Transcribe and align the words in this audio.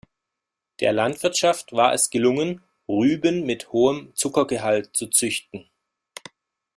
Der 0.79 0.93
Landwirtschaft 0.93 1.73
war 1.73 1.93
es 1.93 2.09
gelungen, 2.09 2.63
Rüben 2.89 3.45
mit 3.45 3.71
hohem 3.71 4.11
Zuckergehalt 4.15 4.89
zu 4.97 5.05
züchten. 5.11 5.69